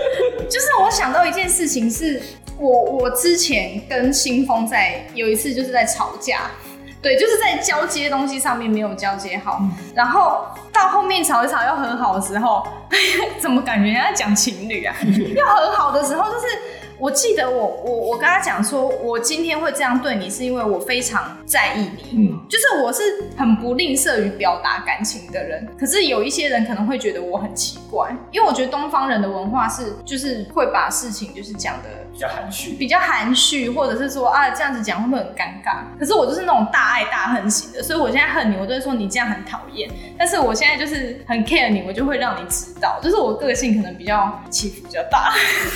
[0.48, 2.20] 就是我想到一件事情是，
[2.58, 6.50] 我我之前跟新峰在有一次就是在吵架。
[7.02, 9.60] 对，就是在交接东西上面没有交接好，
[9.94, 12.62] 然后到后面吵一吵要和好的时候，
[13.40, 14.94] 怎么感觉人家在讲情侣啊？
[15.34, 16.46] 要和好的时候，就是
[17.00, 23.02] 我记得我我我跟他讲说，我今天会这样对你，是因为我非常在意你，嗯，就是我是
[23.36, 32.72] 很不吝啬于表达感情的人，可是有一些人可能会觉得我很奇怪，因为我觉得东方人的文化是就是会把事情就是讲的比较含蓄。
[32.72, 35.98] 比较含蓄，或者是说啊这样子讲会不会很尴尬？
[35.98, 39.88] 可是我就是那种大爱大恨型的，所以我现在恨你，我都会说你这样很讨厌。
[40.18, 45.32] 但是我现在就是很 care 你，我就会让你知道，就是我个性可能比较起伏比较大，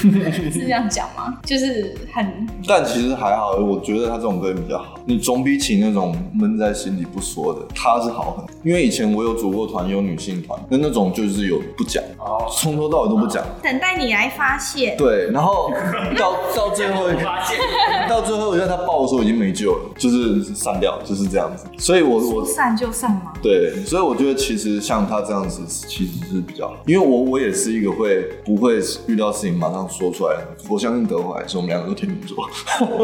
[0.53, 1.38] 是这样讲吗？
[1.44, 8.44] 就是很但其实还好，我觉得他这种歌比较好，你总比起那种闷在心里不说的，他是好很。
[8.62, 14.96] 因为以前我有组过团，有女性团，那那种就是有不讲，哦，从头到尾都不讲，等待你来发现。
[14.96, 15.70] 对，然后
[16.18, 17.59] 到到最后一发现
[18.09, 21.66] 到最后一个他爆的时候已经没救了，就是散掉，就是这样子。
[21.79, 23.33] 所以我我散就散吗？
[23.42, 30.46] 对，所以我觉得其实像他这样子其实是比较好，因为我我也是一个会不会遇到事情马上说出来的。
[30.68, 32.49] 我相信德怀是我们两个都天秤座，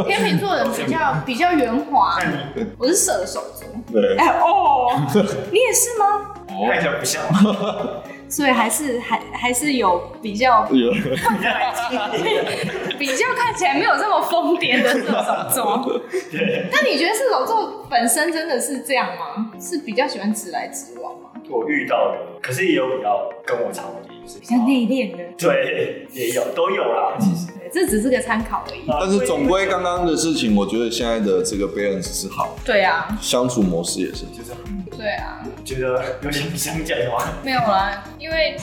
[0.05, 2.19] 天秤座人比较比较圆滑，
[2.79, 3.67] 我是射手座。
[3.93, 5.01] 对，哎哦，
[5.51, 6.35] 你也是吗？
[6.71, 7.23] 看起来不像，
[8.29, 10.63] 所以还是还还是有比较
[12.99, 16.01] 比较看起来没有这么疯癫的射手座。
[16.31, 19.51] 对，那你觉得射手座本身真的是这样吗？
[19.59, 21.31] 是比较喜欢直来直往吗？
[21.49, 25.25] 我遇到的，可是也有比较跟我差不多，就是比较内敛的。
[25.39, 27.49] 对，也有都有啦，其实。
[27.73, 28.81] 这只是个参考而已。
[28.87, 34.25] 但是总归刚刚的事情，我觉得现在的这个 balance 是好，对啊，相处模式也是。
[34.27, 38.57] 就是嗯对啊，觉得有点想讲的话， 没有啦，因为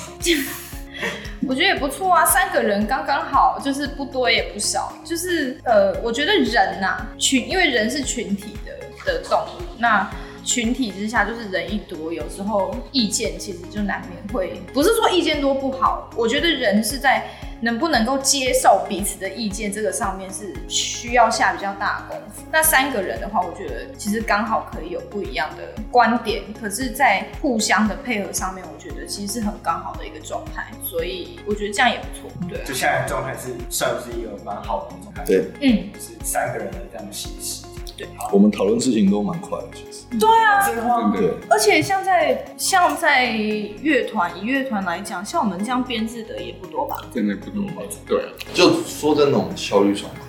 [1.48, 10.10] 我觉得也不错啊，三个人刚刚好，就是不多也不少，就是呃，我觉得人呐、群，因为人是群体的的动物，那。
[10.48, 17.30] 群体之下，就是人一多，有时候意见其实就难免会，不是说意见多不好，我觉得人是在
[17.60, 22.44] 能不能够接受彼此的意见这个上面是需要下比较大的功夫。
[22.50, 32.32] 那三个人的话，我觉得其实刚好可以有不一样的观点，可是，在互相的配合上面，我觉得其实是很刚好的一个状态，所以我觉得这样也不错。
[32.48, 37.67] 对啊就，现在状态是算是一个蛮好的状态，对，嗯，是三个人的这样的形式。
[37.98, 40.06] 对，我们讨论事情都蛮快的，其实。
[40.20, 40.84] 对啊，真的？
[41.18, 46.98] 对，而且像在像在乐团，以乐团来讲，像我们这样编制的也不多吧？
[47.12, 47.66] 真的不多。
[48.08, 50.22] 对啊，就说真的，我们效率爽快。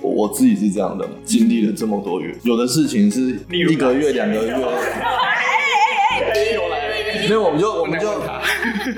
[0.00, 4.54] 我我自己是这样的，经历了这么多月，有的事情是一个月、两个月，
[7.26, 8.42] 没有，我们就我们就不能问他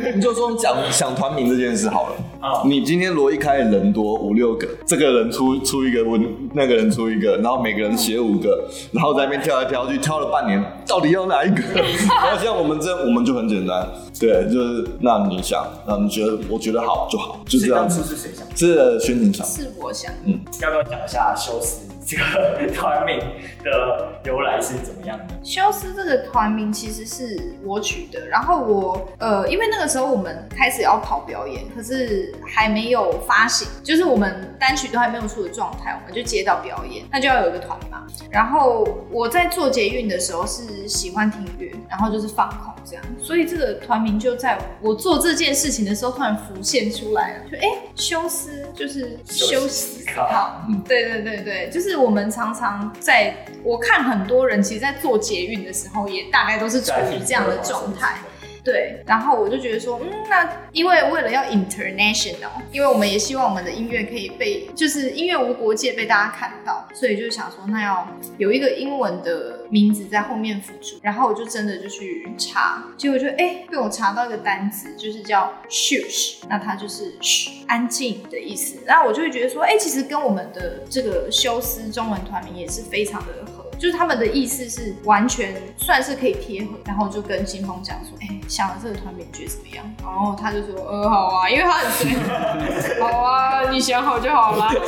[0.06, 2.16] 我们就说讲想团名这件事好了。
[2.40, 11.62] 啊你今天罗一开人多五六个，这个人出出一个文，那个人出一个，然后每个人写五个，然后在那边挑来挑去，挑了半年，到底要哪一个？
[12.22, 13.86] 然后像我们这我们就很简单，
[14.20, 18.16] 对，就是那你想，那你觉得我觉得好就好，就这样当初子。
[18.16, 18.46] 是谁想？
[18.56, 23.18] 是宣庭想，是我想，嗯要不要讲一下修斯这个 团名
[23.64, 25.34] 的由来是怎么样的？
[25.42, 38.06] 休斯这个团名其实是我取的，然后我呃，因为那个时候我们开始要跑表演，可是还没有发行，就是我们单曲都还没有出的状态，我们就接到表演，那就要有一个团嘛。
[38.30, 58.18] 然后我在做捷运的时候是喜欢听音乐，然后就是放空这样，所以这个团名就在我做这件事情的时候突然浮现出来了，就哎、休斯就是休息思考好，对对对对，就是我们常常在，我看很多人其实，在做捷运的时候，也大概都是处于这样的状态。
[58.64, 70.96] 对，然后我就觉得说，嗯，那因为为了要 international，因为我们也希望我们的音乐可以被，就是音乐无国界被大家看到，所以就想说，那要有一个英文的名字在后面辅助。
[71.02, 78.78] 然后我就真的就去查，结果就哎被我查到一个单词，就是叫 shush，那它就是嘘安静的意思。
[78.84, 83.64] 然后我就会觉得说，哎，其实跟我们的这个休斯中文团名也是非常的合。
[83.78, 89.84] 就是他们的意思是完全算是可以贴合，然后就跟新峰讲说，哎、想了这个团名觉得怎么样？
[90.02, 94.72] 然后他就说，呃，好啊，因为他很随和， 好啊，你想好就好啦。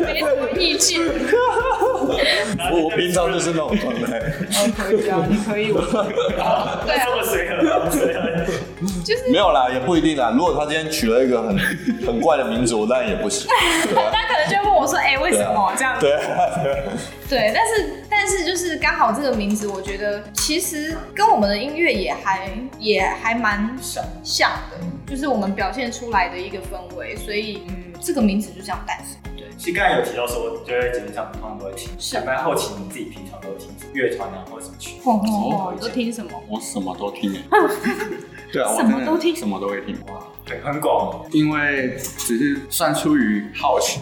[0.00, 1.00] 没什么意见，
[2.72, 4.18] 我我平常就是那种状态。
[4.18, 5.80] 哦，可以啊，你可以，我
[6.86, 8.20] 对啊这么随和，这么随和。
[9.04, 10.32] 就是没有啦，也不一定啦。
[10.34, 11.58] 如果他今天取了一个很
[12.06, 13.46] 很怪的名字，我当然也不行。
[13.50, 15.98] 他可能就会问我说，哎、为什么这样？
[16.00, 16.20] 对啊，
[17.28, 29.16] 对，但是但是就是刚好这个名字，我觉得其实跟我们的音乐也还也还蛮像像的，就是我们表现出来的一个氛围，所以嗯，这个名字就这样诞生。
[29.60, 34.96] 对，其实刚才有提到说，就在节目上通常都会听，是想不然后期你自己平常都会听什么乐团啊，或者什么曲？
[35.04, 36.30] 吼吼吼，你都听什么？
[36.48, 37.42] 我什么都听诶。
[38.52, 39.96] 对啊，我什么都听什么都会听。
[40.08, 41.24] 哇，很很广。
[41.32, 44.00] 因为只是算出于好奇，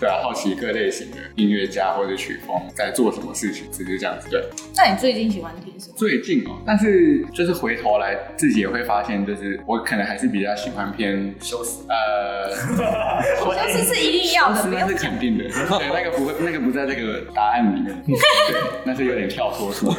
[0.00, 4.28] 对啊，好奇各类型的音乐家或者曲风在做什么事情，只是这样子。
[4.28, 4.42] 对，
[4.76, 5.94] 那你最近喜欢听什么？
[5.96, 19.94] 最近哦，但是就是回头来自己也会发现，就是我可能还是比较喜欢偏休斯，呃，就是是一定要的，那是肯定的，对，那个不会，那个不在这个答案里面， 对，那是有点跳脱出来。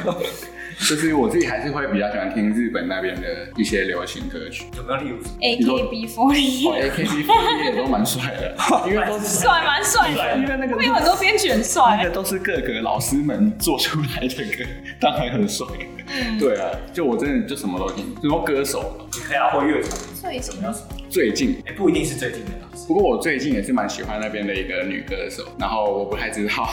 [0.80, 8.56] 就是我自己还是会比较喜欢听日本那边的一些流行歌曲，有没有例如？AKB48，哦，AKB48 也都蛮帅的，
[8.88, 12.10] 因为都是帅蛮帅的，因为那个他们有很多编曲很那帅个。
[12.10, 14.66] 都是各个老师们做出来的歌，
[15.00, 15.66] 当然很帅。
[16.40, 18.98] 对啊，就我真的就什么都听，然后歌手。
[19.14, 19.92] 你可以啊，或乐团，
[20.22, 20.42] 最近。
[20.42, 20.88] 什么叫什么？
[21.10, 22.68] 最近，哎，不一定是最近的啦。
[22.88, 26.68] 不过我最近也是蛮喜欢那边的一个女歌手，然后我不太知道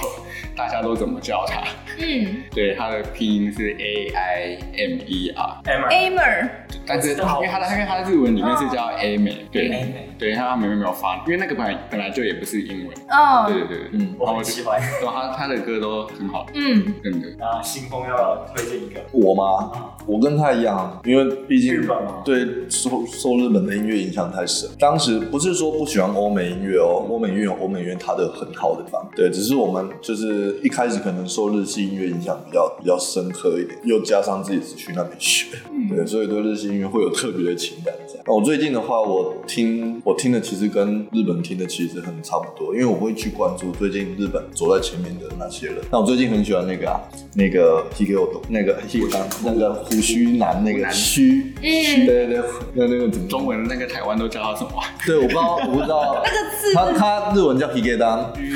[0.56, 1.62] 大家都怎么叫她，
[1.98, 2.42] 嗯。
[2.50, 6.50] 对，她的拼音是 A I M E R，Emma，，Amer，
[6.84, 9.66] 但是因为她的因为她的日文里面是叫 A 美，对。
[9.66, 13.46] A 美对，她没有没有发，因为那个本来本来就也不是英文，哦。
[13.48, 14.80] 对嗯对对，嗯我很喜欢。
[14.80, 17.28] 对，她她的歌都很好，嗯，真的。
[17.38, 19.00] 那新风要推荐一个。
[19.12, 19.70] 我吗？
[20.04, 21.80] 我跟他一样，因为毕竟
[22.24, 24.68] 对受受日本的音乐影响太深。
[24.76, 35.46] 当时不是说不喜欢欧美音乐哦，欧美音乐有欧美音乐它的很好的地方，对，只是我们就是一开始可能受日系音乐影响比较比较深刻一点，又加上自己是去那边学，
[35.88, 37.94] 对，所以对日系音乐会有特别的情感
[38.24, 38.32] 在。
[38.32, 45.76] 我最近的话，我听我听的其实跟日本听的其实很差不多，因为我会去关注最近日本走在前面的那些人。
[45.90, 47.00] 那我最近很喜欢那个啊，
[47.34, 48.78] 那个 i g o 那个
[49.44, 52.06] 那个胡须男那个须，嗯。
[52.06, 52.42] 对对对，
[52.74, 54.70] 那那个怎么中文那个台湾都叫他什么？
[55.06, 56.22] 对，我不知道，我不知道。
[56.24, 56.74] 那个字。
[56.74, 57.96] 他他日文叫 e d a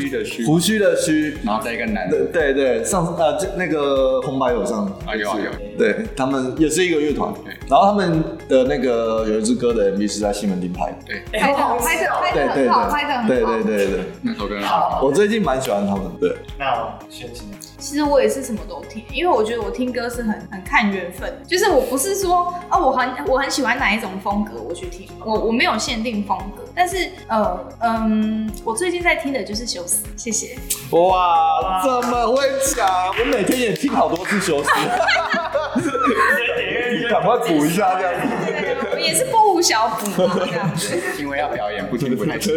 [0.01, 1.37] 须的须，胡须的须。
[1.45, 7.33] 然后再一个男对的，对对，上呃这那个红白有上啊有啊有，对他们也是一个乐团。
[7.45, 13.29] 对，然后他们的那个有一支歌的 MV 是在西门町拍的，对，哎拍的拍的拍对对的很好，拍的很好。
[13.29, 13.97] 对对对对。
[13.97, 30.57] 对，那首歌好，我最近蛮喜欢他们的，那宣清呢，其实我也是什么都听，因为我觉得我听歌是很很看缘分，就是我不是说啊我很我很喜欢哪一种风格我去听，我我没有限定风格，但是呃嗯，我最近在听的就是休斯，谢谢。
[30.91, 32.43] 哇，怎么会
[32.75, 32.89] 讲，
[33.19, 34.71] 我每天也听好多次休息，
[37.09, 38.27] 赶快补一下这样子。
[38.47, 42.57] 对，我也是不无小补嘛，这样子，因为要表演，不听不太清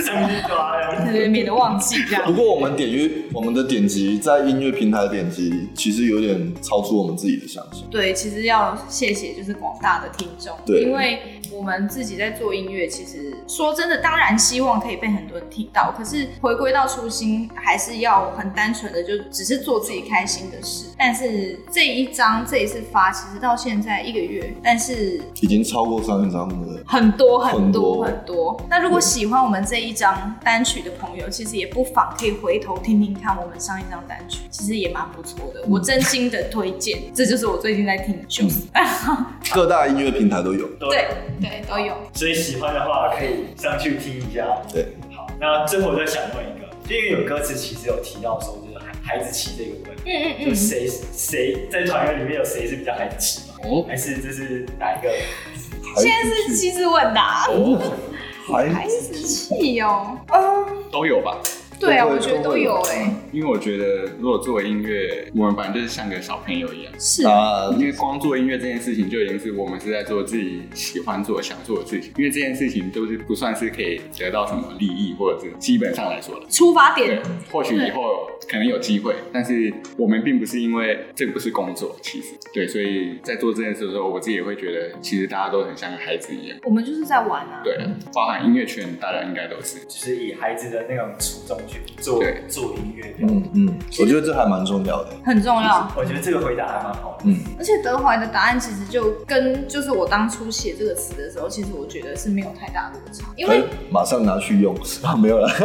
[0.00, 0.06] 楚。
[0.06, 1.10] 相机抓了。
[1.10, 2.32] 对，免得忘记这样不。
[2.32, 7.82] 过我们点阅我们的点击在音乐平台的点击，其实有点超出我们自己的想象。
[7.90, 11.18] 对，其实要谢谢就是广大的听众，对因为
[11.52, 20.86] 我们自己在做音乐，其实说真的，当然希望可以被很多人听到，可是回归到初心，还是要很单纯的就只是做自己开心的事。
[20.98, 28.60] 但是这一张这一次发，其实到现在一个月，但是已经超过上一张的很多很多很多。
[28.68, 35.64] 那如果喜欢我们这一张单曲的朋友，其实也不妨可以回头听听看我们上一张单曲，其实也蛮不错的。
[35.68, 38.66] 我真心的推荐，这就是我最近在听的休斯。
[39.52, 40.66] 各大音乐平台都有。
[40.78, 41.08] 对
[41.40, 41.94] 对，都有。
[42.14, 44.46] 所以喜欢的话可以上去听一下。
[44.72, 53.54] 对，好，那最后我再想问一个，因为有歌词其实有提到说，就是孩孩子气这个问题，嗯嗯就谁谁在团员里面有谁是比较孩子气吗？
[53.64, 55.10] 哦还是这是哪一个？
[55.96, 57.46] 现在是机智问答，
[58.52, 60.18] 孩子气哦。
[60.32, 61.36] 嗯，都有吧。
[61.78, 66.92] 对啊，我觉得都有哎、因为我觉得，如果做音乐，我们反正就是像个小朋友一样。
[66.98, 72.12] 是啊，因为光做音乐这件事情，就已经是我们是在做自己喜欢做、想做的事情。
[72.16, 76.46] 因为这件事情都是不算是可以得到什么利益，或者是基本上来说的。
[76.48, 77.20] 出发点，，
[77.50, 86.58] 或许以后可能有机会，但是我们并不是因为这不是工作，其实对，所以在做这件事的时候，我自己也会觉得，其实大家都很像个孩子一样。
[86.64, 87.60] 我们就是在玩啊。
[87.64, 87.76] 对，
[88.12, 89.78] 包含音乐圈，大家应该都是。
[89.86, 93.14] 就是以孩子的那种初衷去做做音乐。
[93.20, 95.10] 嗯嗯，我觉得这还蛮重要的。
[95.24, 95.90] 很重要。
[95.96, 97.18] 我觉得这个回答还蛮好。
[97.24, 105.48] 嗯，而且德怀的答案其实就跟就是我当初写这个词的时候，其实我觉得是没有太大落差，因为哎马上拿去用啊，没有了。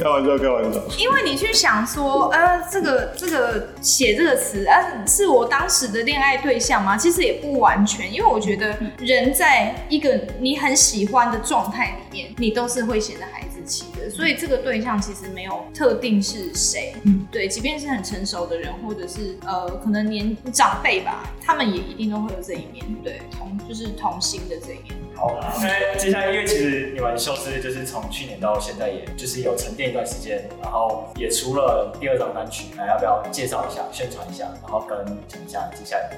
[0.00, 0.80] 开玩笑，开玩笑。
[0.98, 6.96] 因为你去想说，呃，这个这个写这个词，呃，是我当时的恋爱对象吗？
[6.96, 24.96] 其实也不完全，因为我觉得人在一个你很喜欢的状态里面，你都是会显得孩子气的，所以这个对象其实没有特定是谁，嗯对，即便是很成熟的人，或者是呃可能年长辈吧，他们也一定都会有这一面，对，同就是同心的这一面。
[25.14, 34.96] 好，那接下来因为其实你们休斯就是从去年到现在，也就是有沉淀一段时间，然后也出了第二张单曲，那要不要介绍一下、宣传一下，然后跟
[35.28, 36.16] 讲一下接下来的？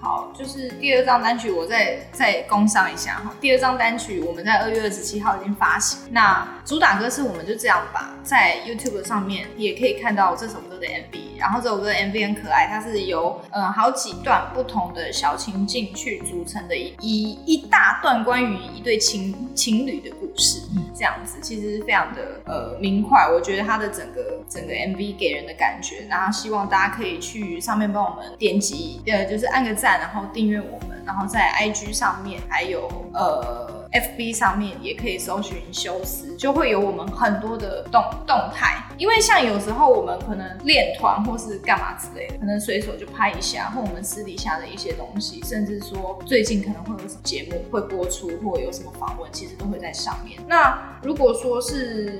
[0.00, 3.34] 好，就是第二张单曲，我再再工商一下哈。
[3.40, 20.62] 第二张单曲我们在二月二十七号已经发行，那主打歌是我们就这样吧，在 YouTube 上面也可以看到这首歌的 MV，然后这首歌的 MV 很可爱，它是由呃好几段不同的小情境去组成的一一一大段关于一对情情侣的故事，
[20.94, 33.78] 这样子其实非常的呃明快，我觉得它的整个整个 MV 给人的感觉，然后希望大家可以去上面帮我们点击，呃，就是按个赞，然后订阅我们，然后在 IG 上面还有呃。
[33.90, 38.84] FB 上面也可以搜寻修斯，就会有我们很多的动动态。
[38.98, 50.38] 因为像有时候我们可能练团或是干嘛之类的，可能随手就拍一下，或我们私底下的一些东西，甚至说最近可能会有什么节目会播出，或有什么访问，其实都会在上面。
[50.46, 52.18] 那如果说是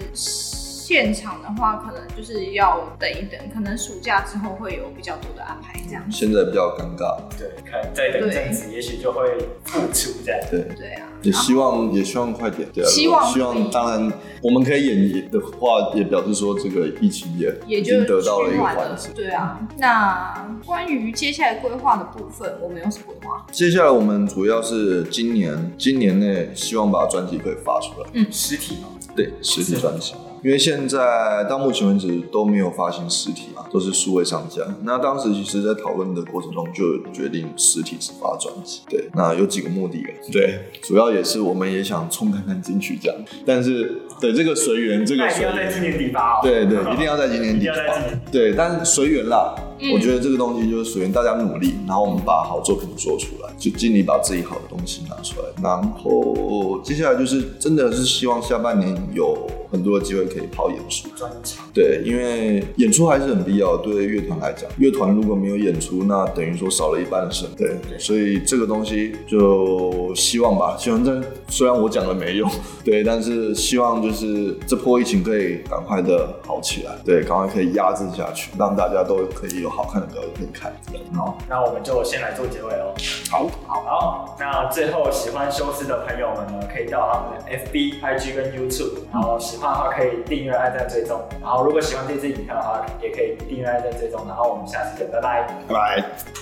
[0.89, 6.16] 现场的话，可能就是要等一等，可能暑假之后会有比较多的安排，这样子。
[6.16, 9.20] 现在比较尴尬，对，看再等一阵子，也许就会
[9.64, 10.41] 复出这样。
[10.51, 14.11] 对，对啊，也希望也希望快点，对啊，希望希望，当然
[14.43, 19.11] 我们可以演的话，也表示说这个疫情也也就得到了一个缓解。
[19.14, 23.45] 对啊，那关于接下来规划的部分，我们有什么规划？
[23.53, 30.14] 接下来我们主要是今年今年内希望把专辑可以发出来，嗯实体吗，对，实体专辑。
[30.43, 34.62] 因为现在到目前为止都没有发行实体嘛，都是数位上架。
[34.82, 38.82] 那当时其实，在讨论的过程中就决定实体只发专辑。
[38.89, 40.11] 对，那有几个目的了。
[40.32, 43.14] 对，主要也是我们也想冲看看金曲奖，
[43.45, 46.41] 但是对这个随缘，这个随一定要在今，年底发哦。
[46.43, 48.30] 对对， 一定要在今年底发。
[48.30, 49.55] 对，但是随缘啦。
[49.81, 55.47] 嗯我觉得这个东西就是随缘大家努力，然后我们把好作品做出来，就尽力把自己好的东西拿出来。
[55.62, 61.09] 然后接下来就是真的是希望下半年有很多的机会可以跑演出。
[61.16, 61.64] 专场。
[61.74, 67.49] 对，因为演出还是很必要的，对乐团来讲，乐团如果没有演出，那等于说少了一半的声。
[67.57, 72.51] 对，所以这个东西就希望吧，希望这虽然我讲了没用，
[72.85, 80.73] 对，但是希望就是这波疫情可以赶快的好起来，对，赶快可以压制下去，让大家都可以有好看的歌可以看。
[81.14, 82.95] 好，那我们就先来做结尾哦。
[83.31, 91.21] 好，好，那最后喜欢修斯的朋友们呢，可以到他们的 FB、IG 跟 YouTube，然后喜欢的话可以订阅、按赞、追踪。
[91.41, 94.25] 然后如果喜欢这支影片的话，也可以订阅、按赞、追踪。
[94.27, 95.49] 然后我们下次见，拜拜。
[95.69, 96.39] 拜拜。